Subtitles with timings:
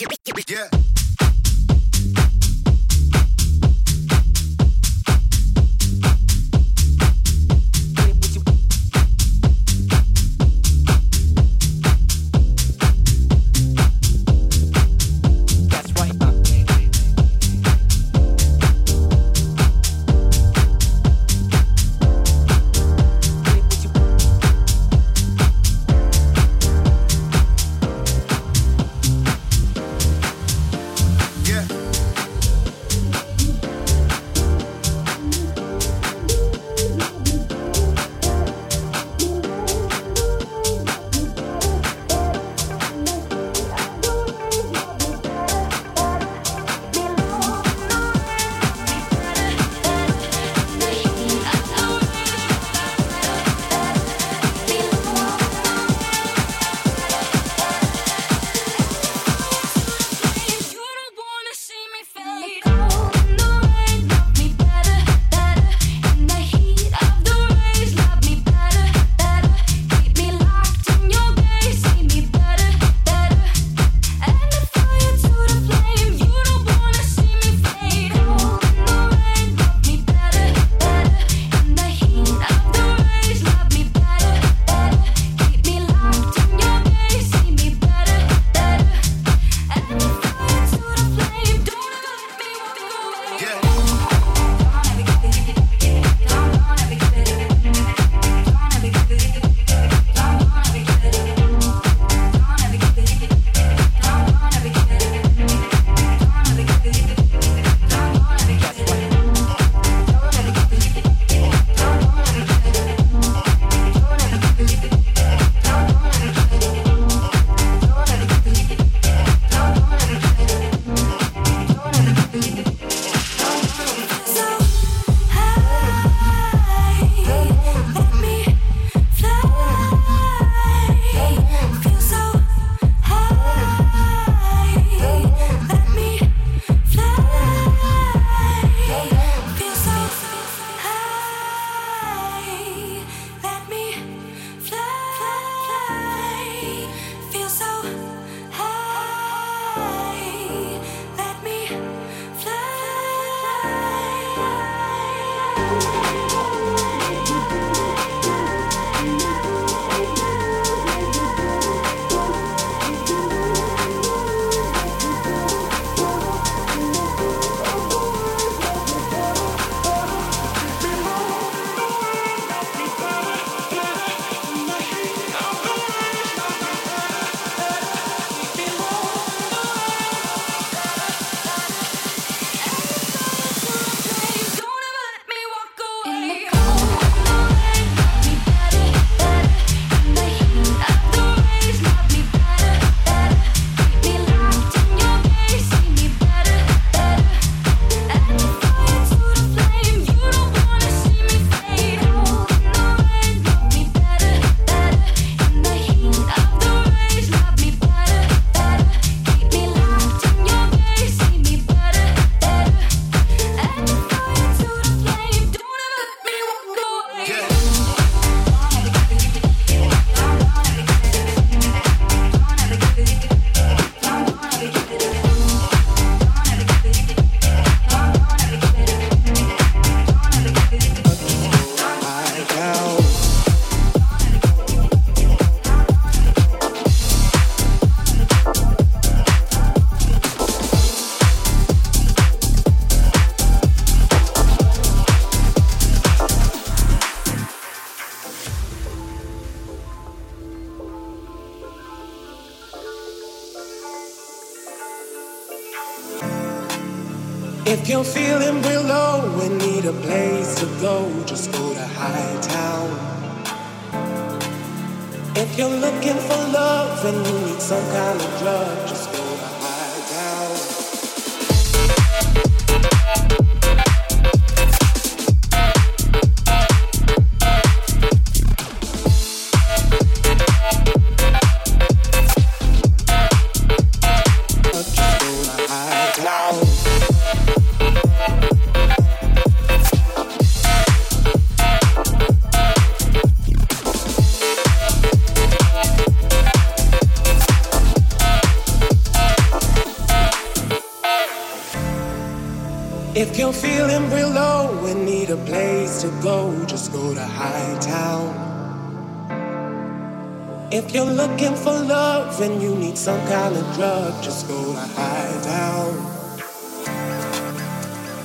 [0.00, 0.68] Yeah.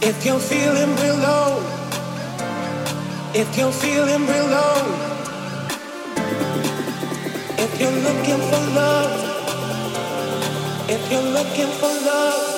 [0.06, 1.64] If you're feeling real low,
[3.34, 4.76] if you're feeling real low,
[7.58, 9.14] if you're looking for love,
[10.90, 12.53] if you're looking for love.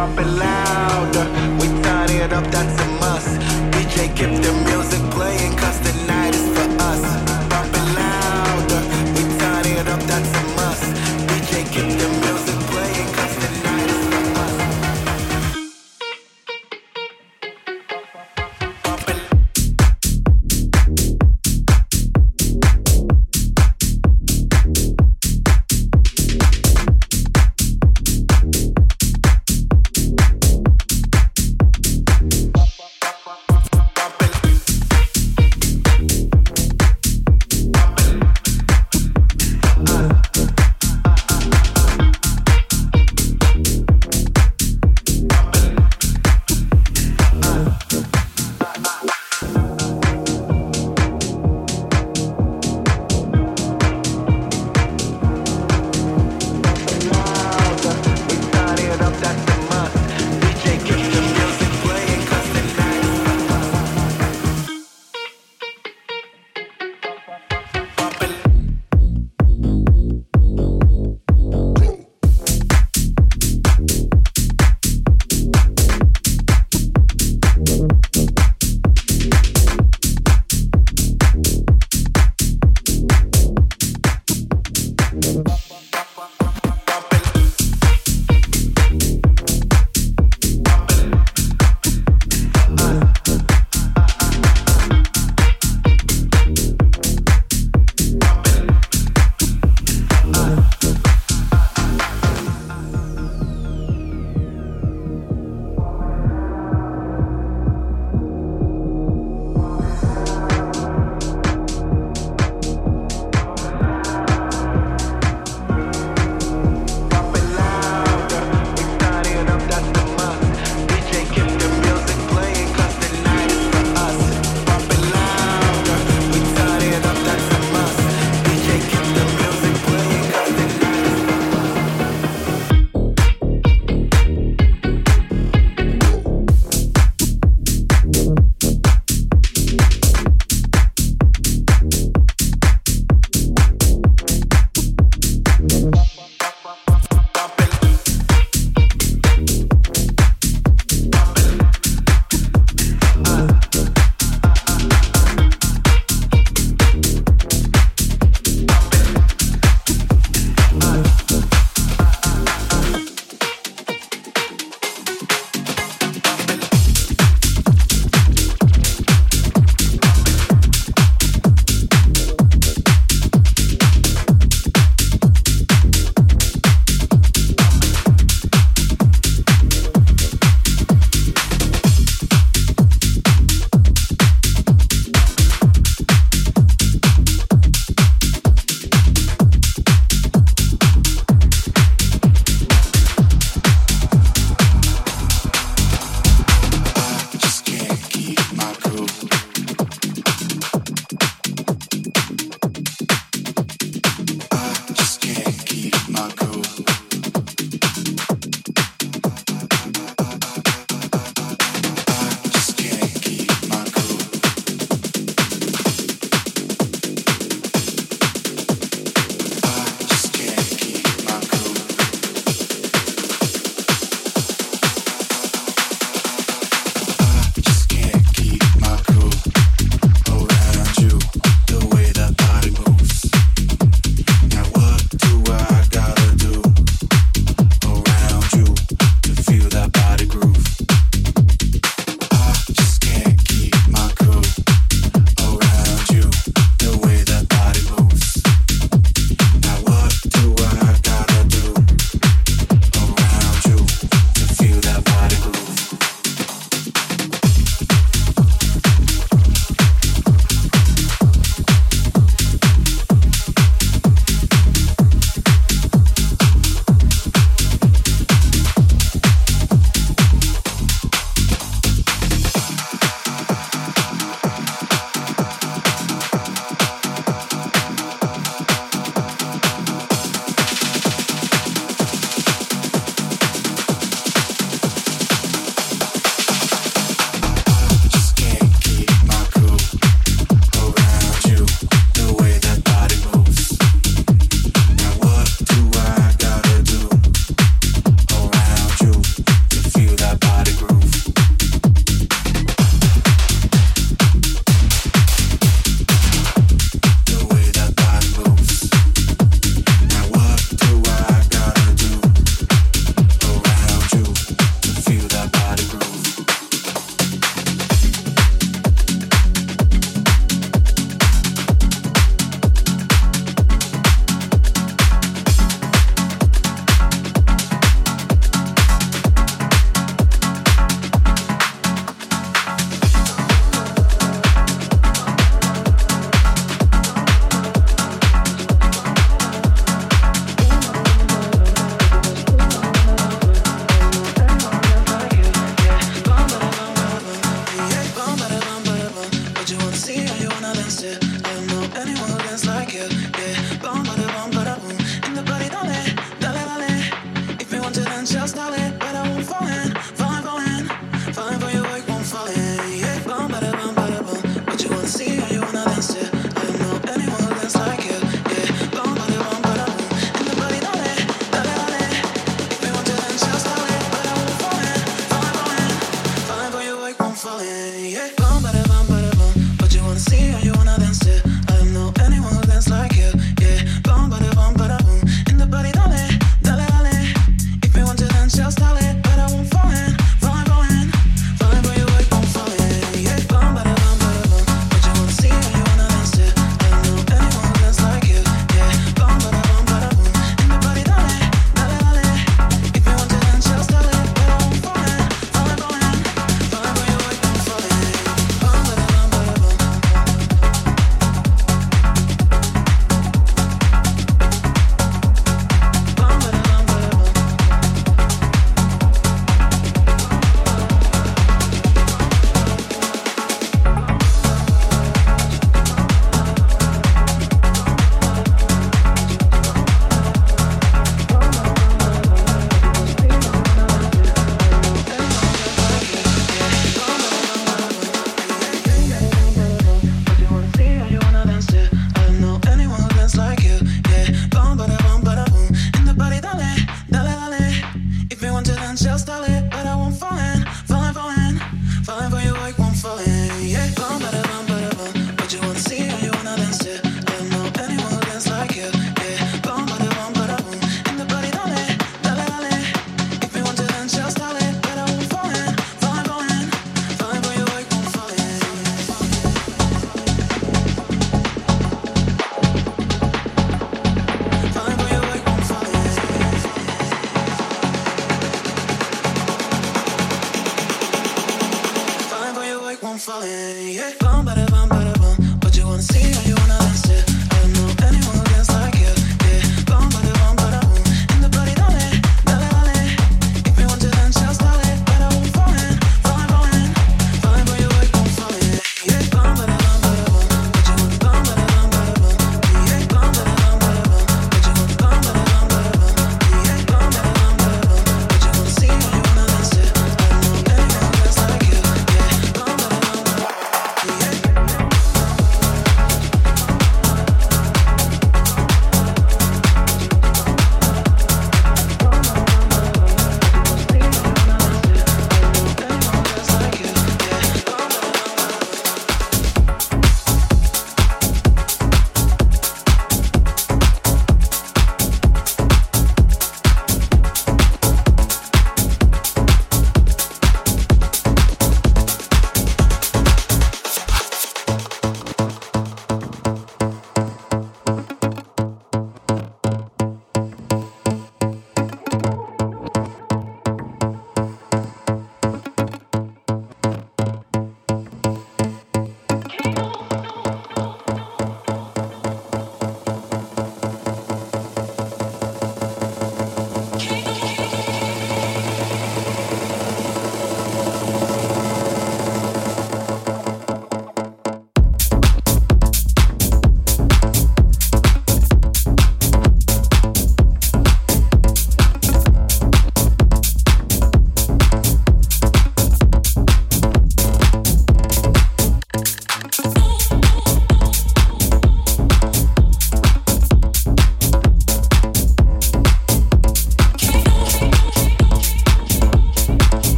[0.00, 1.26] pop it louder.
[1.60, 3.32] We turn it up, that's a must.
[3.72, 6.59] DJ keep the music playing, cause the night is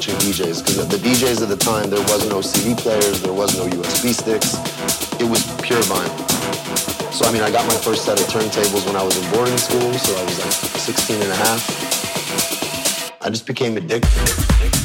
[0.00, 3.54] watching DJs because the DJs at the time there was no CD players, there was
[3.58, 4.54] no USB sticks.
[5.20, 7.12] It was pure vinyl.
[7.12, 9.58] So I mean, I got my first set of turntables when I was in boarding
[9.58, 13.20] school, so I was like 16 and a half.
[13.20, 14.79] I just became addicted.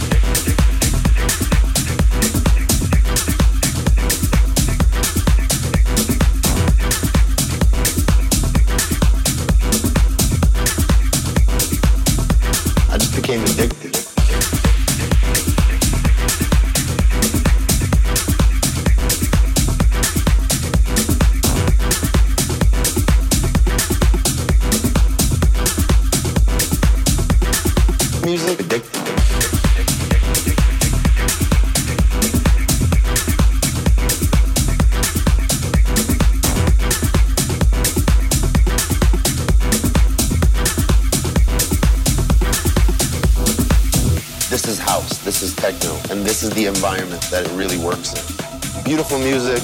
[47.32, 48.84] That it really works in.
[48.84, 49.60] Beautiful music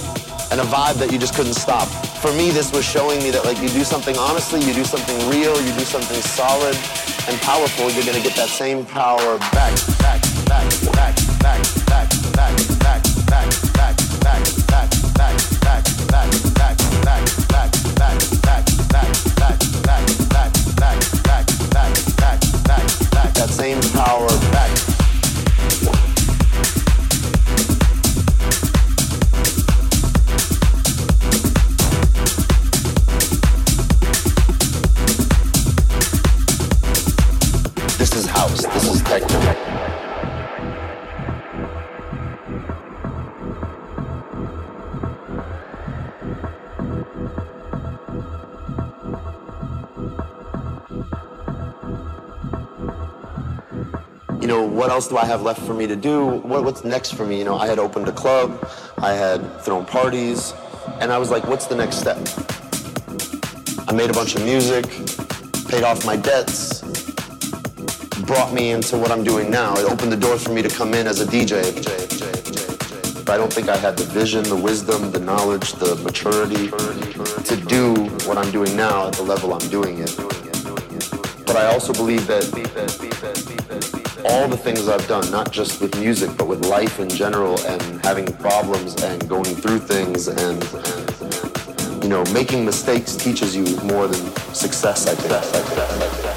[0.51, 1.87] and a vibe that you just couldn't stop.
[2.19, 5.15] For me, this was showing me that like you do something honestly, you do something
[5.29, 6.75] real, you do something solid
[7.29, 9.71] and powerful, you're gonna get that same power back,
[10.03, 10.10] back,
[55.11, 56.25] do I have left for me to do?
[56.25, 57.37] What, what's next for me?
[57.37, 58.65] You know, I had opened a club,
[58.99, 60.53] I had thrown parties,
[61.01, 62.17] and I was like, what's the next step?
[63.89, 64.85] I made a bunch of music,
[65.67, 66.79] paid off my debts,
[68.21, 69.73] brought me into what I'm doing now.
[69.75, 71.59] It opened the door for me to come in as a DJ.
[73.25, 77.55] But I don't think I had the vision, the wisdom, the knowledge, the maturity to
[77.67, 77.95] do
[78.25, 80.15] what I'm doing now at the level I'm doing it.
[81.45, 82.49] But I also believe that
[84.25, 87.81] all the things I've done, not just with music, but with life in general and
[88.03, 94.07] having problems and going through things and, and you know, making mistakes teaches you more
[94.07, 96.30] than success, I think.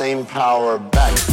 [0.00, 1.29] Same power back,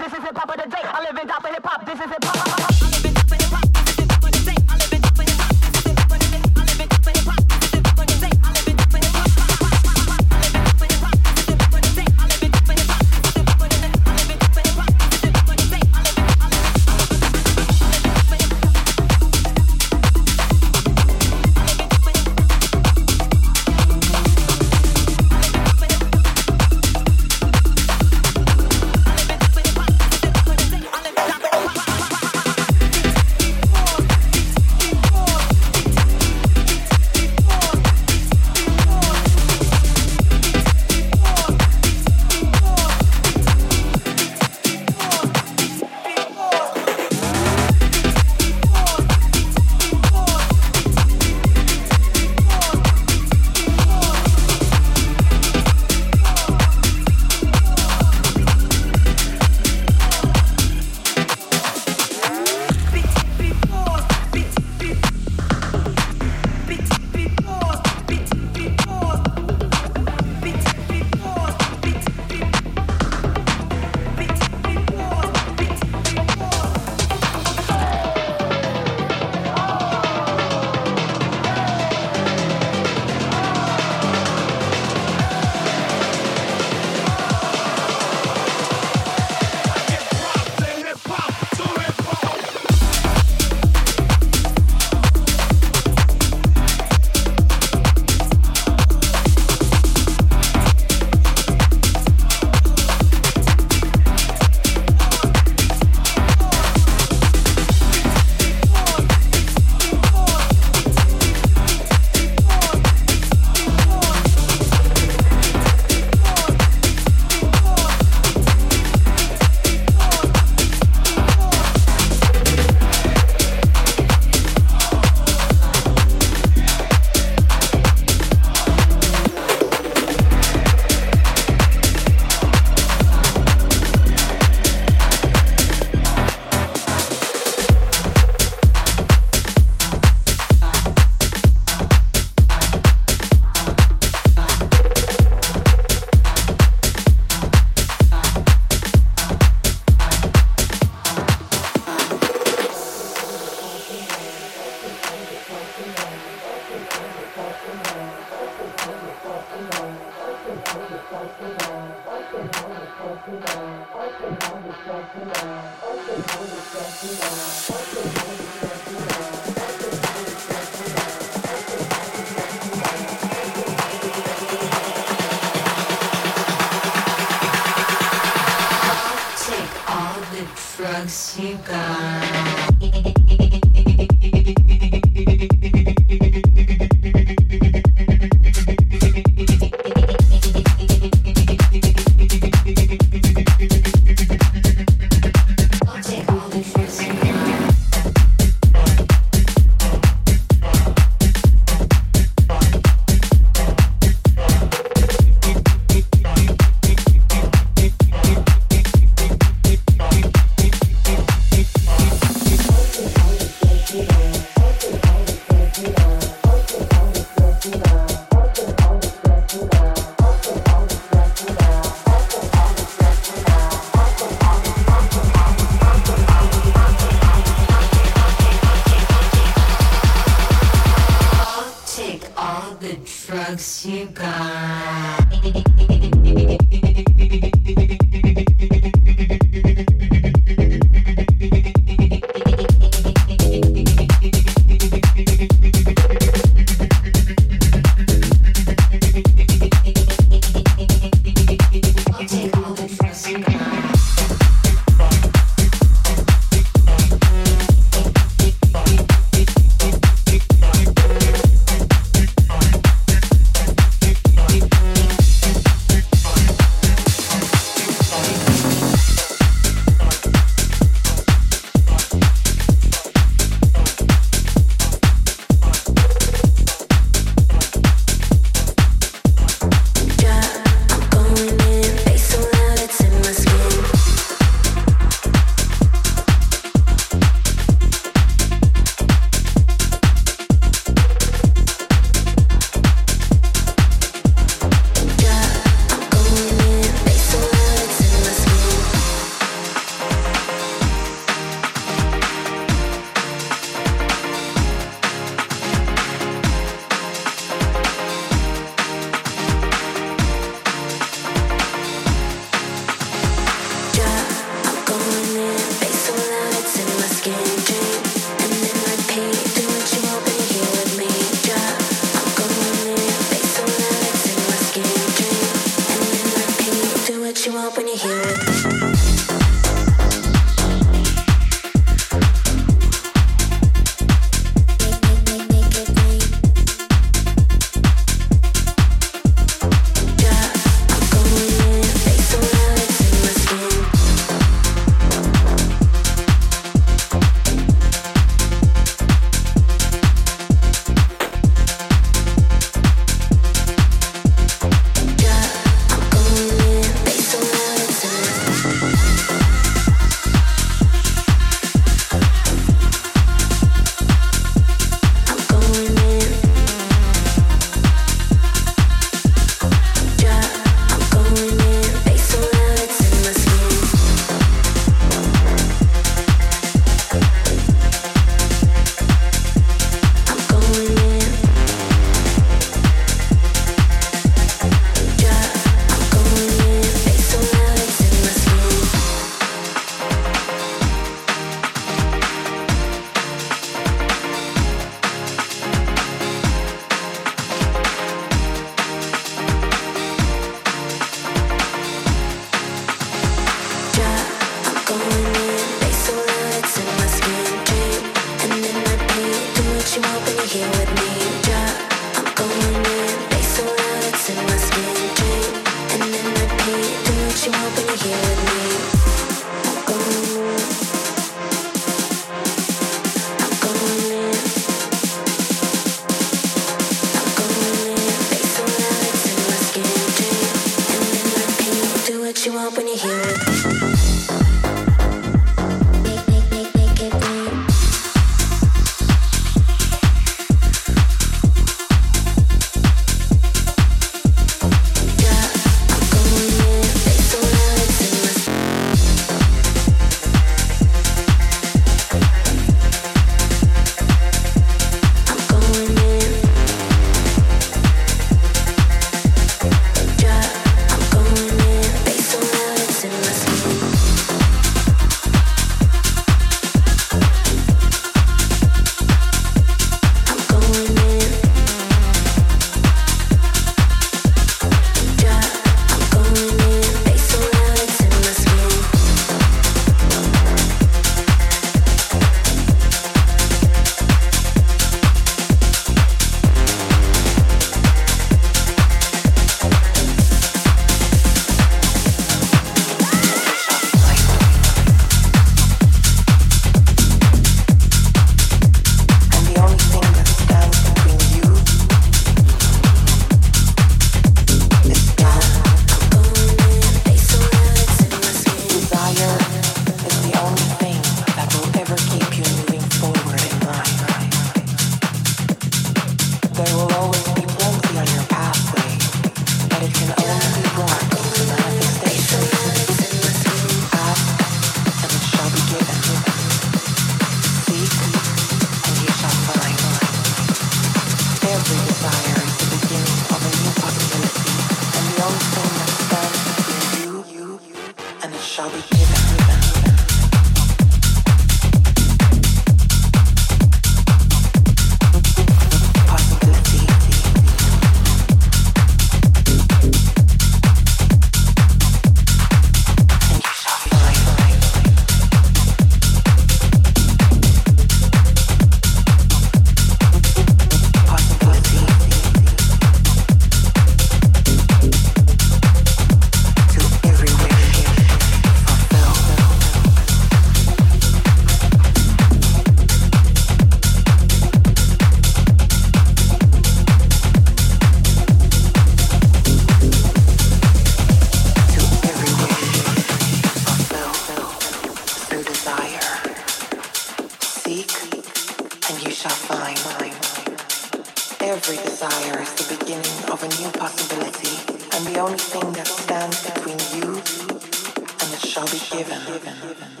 [592.01, 594.57] desire is the beginning of a new possibility,
[594.97, 600.00] and the only thing that stands between you and it shall be given.